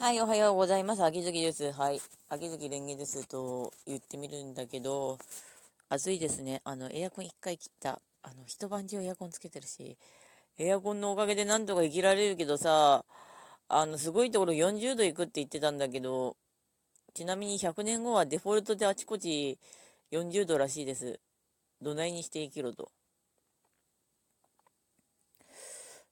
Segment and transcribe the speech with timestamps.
[0.00, 1.04] はい、おはようございます。
[1.04, 1.72] 秋月です。
[1.72, 2.00] はい。
[2.30, 5.18] 秋月蓮華ですと言ってみるんだけど、
[5.90, 6.62] 暑いですね。
[6.64, 8.00] あの、エアコン一回切った。
[8.22, 9.98] あの、一晩中エアコンつけてるし、
[10.56, 13.04] エアコンのおかげでなんとか生きられるけどさ、
[13.68, 16.34] あの、すごいところ40度行くって言ってたんだけど、
[17.12, 19.58] ちなみに100年後はデフォルトであちこち
[20.12, 21.20] 40度らしいです。
[21.82, 22.90] どないにして生きろと。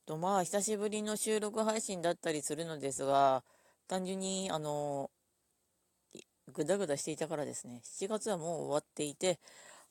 [0.05, 3.43] と、まあ、久しぶりの収録配信だったりするのですが、
[3.89, 5.11] 単純に、あの、
[6.53, 7.81] ぐだぐだしていたからですね。
[7.85, 9.41] 7月はもう終わっていて、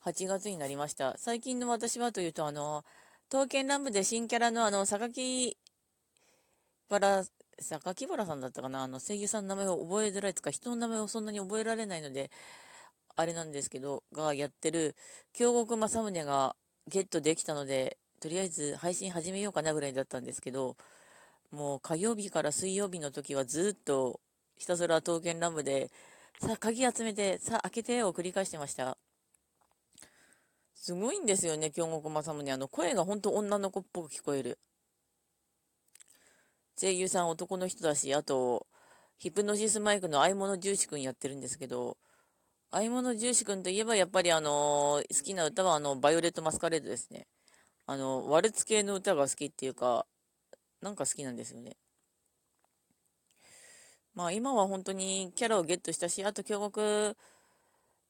[0.04, 1.16] 8月になりました。
[1.18, 2.84] 最近の私はというと、あの、
[3.28, 5.56] 刀剣乱舞で新キャラのあの、榊
[6.88, 7.24] 原、
[7.60, 12.30] 榊原さんだったかなあの、声優さんの名前を覚えづらいとか、人の名前をそんなに覚えられないので、
[13.16, 14.94] あれなんですけど、がやってる、
[15.32, 16.54] 京極正宗が
[16.86, 20.76] ゲットできたので、とりあえず配信始めようかなぐらいだったんですけど、
[21.50, 24.20] もう火曜日から水曜日の時はずっと
[24.56, 25.90] ひたすら刀剣乱舞で、
[26.40, 28.98] さあ鍵集めて、さあ開けてを繰り返してました。
[30.74, 32.52] すごいんですよね、京極正宗。
[32.52, 34.58] あの、声が本当女の子っぽく聞こえる。
[36.80, 38.66] 声優さん男の人だし、あと、
[39.18, 41.98] ヒプノシスマイクの合物重視くんやってるんですけど、
[42.70, 47.26] 合い物重視くんといえばやっぱりあのー、好きな歌はあの、バイオレットマスカレードですね。
[47.86, 50.06] あの、ワルツ系の歌が好きっていうか、
[50.80, 51.76] なんか好きなんですよね。
[54.14, 57.16] まあ今は本当にキャラをゲットしたし、あと京極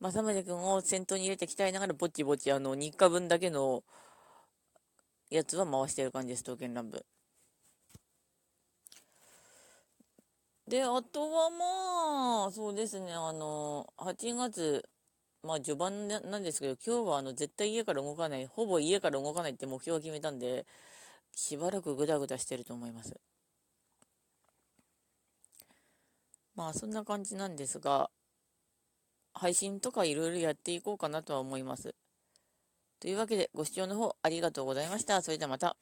[0.00, 3.82] 正宗君を先頭に入れて鍛えながらぼちぼちあの3日分だけの
[5.30, 7.04] やつは回してる感じです、刀剣乱舞。
[10.68, 14.88] で、あとはまあ、そうですね、あの、8月、
[15.42, 20.66] まあ序盤なんですけど、今日はあの絶対家から動かない、ほぼ家から動かないって目標を決めたんで、
[21.34, 23.14] しばらくグダグダしてると思います。
[26.54, 28.10] まあそんな感じなんですが、
[29.32, 31.94] 配信とかいろいろやっていこうかなとは思います。
[33.00, 35.22] というわけでご視聴の方ありがとうございました。
[35.22, 35.76] それではまた。